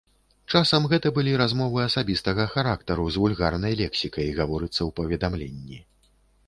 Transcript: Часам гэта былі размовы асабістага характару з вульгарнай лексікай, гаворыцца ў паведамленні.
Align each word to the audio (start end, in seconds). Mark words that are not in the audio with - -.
Часам 0.53 0.87
гэта 0.93 1.11
былі 1.17 1.35
размовы 1.41 1.83
асабістага 1.89 2.47
характару 2.55 3.03
з 3.17 3.25
вульгарнай 3.25 3.73
лексікай, 3.83 4.35
гаворыцца 4.43 4.77
ў 4.77 4.89
паведамленні. 5.03 5.77